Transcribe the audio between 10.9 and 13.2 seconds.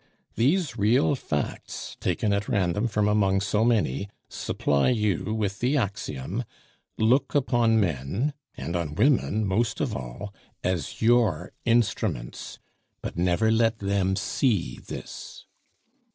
your instruments; but